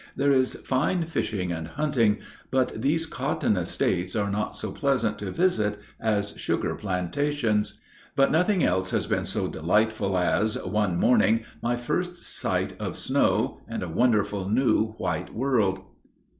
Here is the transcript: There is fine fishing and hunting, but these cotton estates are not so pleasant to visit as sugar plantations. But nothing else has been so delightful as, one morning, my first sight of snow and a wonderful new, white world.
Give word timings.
There 0.15 0.31
is 0.31 0.55
fine 0.65 1.05
fishing 1.05 1.51
and 1.51 1.67
hunting, 1.67 2.17
but 2.49 2.81
these 2.81 3.05
cotton 3.05 3.55
estates 3.55 4.15
are 4.15 4.31
not 4.31 4.55
so 4.55 4.71
pleasant 4.71 5.19
to 5.19 5.29
visit 5.29 5.77
as 5.99 6.33
sugar 6.37 6.73
plantations. 6.73 7.79
But 8.15 8.31
nothing 8.31 8.63
else 8.63 8.89
has 8.89 9.05
been 9.05 9.25
so 9.25 9.47
delightful 9.47 10.17
as, 10.17 10.57
one 10.63 10.97
morning, 10.99 11.43
my 11.61 11.77
first 11.77 12.23
sight 12.23 12.73
of 12.79 12.97
snow 12.97 13.61
and 13.67 13.83
a 13.83 13.89
wonderful 13.89 14.49
new, 14.49 14.93
white 14.93 15.35
world. 15.35 15.81